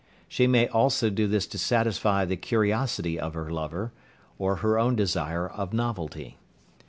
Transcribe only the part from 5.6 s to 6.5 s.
novelty.